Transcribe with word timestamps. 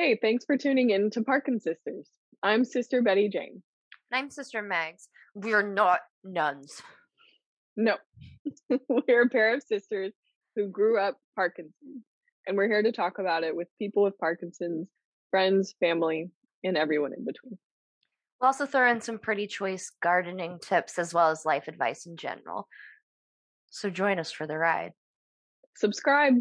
Hey, 0.00 0.16
thanks 0.22 0.44
for 0.44 0.56
tuning 0.56 0.90
in 0.90 1.10
to 1.10 1.24
Parkin 1.24 1.58
Sisters. 1.58 2.08
I'm 2.40 2.64
Sister 2.64 3.02
Betty 3.02 3.28
Jane. 3.28 3.64
I'm 4.14 4.30
Sister 4.30 4.62
Megs. 4.62 5.08
We're 5.34 5.68
not 5.68 5.98
nuns. 6.22 6.80
No, 7.76 7.96
we're 8.88 9.22
a 9.22 9.28
pair 9.28 9.52
of 9.56 9.62
sisters 9.64 10.12
who 10.54 10.68
grew 10.68 11.00
up 11.00 11.16
Parkinson's, 11.34 12.04
and 12.46 12.56
we're 12.56 12.68
here 12.68 12.84
to 12.84 12.92
talk 12.92 13.18
about 13.18 13.42
it 13.42 13.56
with 13.56 13.66
people 13.76 14.04
with 14.04 14.16
Parkinson's, 14.20 14.86
friends, 15.32 15.74
family, 15.80 16.30
and 16.62 16.76
everyone 16.76 17.12
in 17.12 17.24
between. 17.24 17.58
We'll 18.40 18.46
also 18.46 18.66
throw 18.66 18.88
in 18.88 19.00
some 19.00 19.18
pretty 19.18 19.48
choice 19.48 19.90
gardening 20.00 20.60
tips 20.62 21.00
as 21.00 21.12
well 21.12 21.30
as 21.30 21.44
life 21.44 21.66
advice 21.66 22.06
in 22.06 22.16
general. 22.16 22.68
So 23.70 23.90
join 23.90 24.20
us 24.20 24.30
for 24.30 24.46
the 24.46 24.58
ride. 24.58 24.92
Subscribe. 25.74 26.34